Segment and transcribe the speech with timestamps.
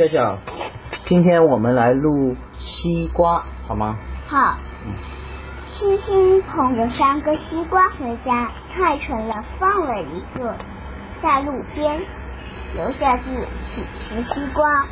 [0.00, 0.38] 笑笑，
[1.04, 3.98] 今天我们来录西瓜，好吗？
[4.26, 4.56] 好。
[5.72, 10.56] 星星捧着三个西瓜回家，太沉了，放了一个
[11.22, 12.00] 在路边，
[12.74, 14.86] 留下字请吃西瓜。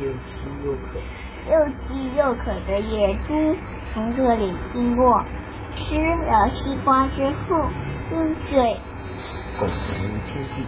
[0.00, 1.00] 又饥又渴。
[1.48, 3.56] 又饥又渴的野猪
[3.94, 5.24] 从这里经过，
[5.74, 5.94] 吃
[6.26, 7.64] 了西瓜之后，
[8.12, 8.76] 用嘴
[9.58, 9.68] 拱了
[9.98, 10.66] 一片地，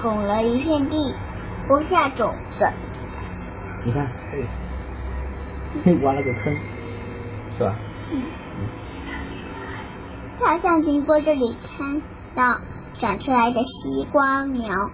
[0.00, 1.14] 拱了一片地，
[1.66, 2.68] 播下种子。
[3.82, 4.10] 你看，
[5.84, 6.54] 嘿，挖了个坑，
[7.56, 7.74] 是吧？
[10.38, 12.02] 大象经过这里，看
[12.34, 12.60] 到
[12.98, 14.90] 长出来的西瓜苗，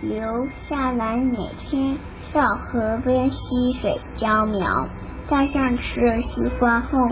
[0.00, 1.98] 留下来每天
[2.32, 4.88] 到河边吸水浇苗。
[5.28, 7.10] 大象吃了西瓜后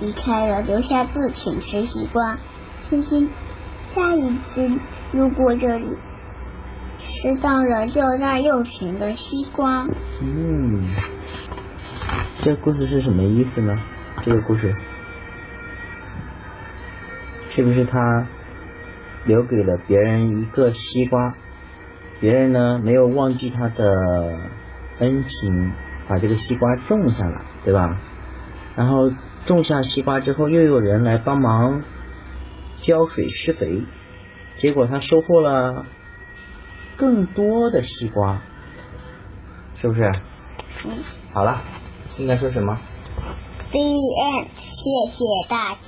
[0.00, 2.38] 离开了，留下自请吃西瓜。
[2.82, 3.28] 星星
[3.94, 4.70] 下一次
[5.12, 5.86] 路过这里，
[7.04, 9.86] 吃到了又大又甜的西瓜。
[10.20, 10.82] 嗯，
[12.42, 13.78] 这故事是什么意思呢？
[14.22, 14.74] 这个故事
[17.50, 18.26] 是不是他
[19.24, 21.34] 留给了别人一个西瓜，
[22.20, 24.38] 别人呢没有忘记他的
[24.98, 25.72] 恩情，
[26.08, 28.00] 把这个西瓜种下了，对吧？
[28.76, 29.12] 然后
[29.44, 31.82] 种下西瓜之后，又有人来帮忙
[32.80, 33.82] 浇水施肥，
[34.56, 35.84] 结果他收获了
[36.96, 38.40] 更多的西瓜，
[39.74, 40.12] 是不是？
[40.84, 40.98] 嗯。
[41.32, 41.60] 好了，
[42.18, 42.78] 应该说什么
[43.70, 45.78] ？The end，谢谢大家。